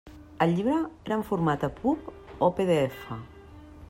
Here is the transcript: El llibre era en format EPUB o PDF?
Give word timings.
El 0.45 0.53
llibre 0.59 0.77
era 1.09 1.17
en 1.17 1.25
format 1.27 1.65
EPUB 1.67 2.09
o 2.49 2.53
PDF? 2.61 3.05